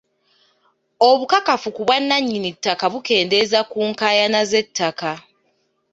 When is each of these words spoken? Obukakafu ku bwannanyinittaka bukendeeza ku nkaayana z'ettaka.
Obukakafu 1.09 1.67
ku 1.75 1.81
bwannanyinittaka 1.87 2.85
bukendeeza 2.93 3.59
ku 3.71 3.77
nkaayana 3.89 4.41
z'ettaka. 4.49 5.11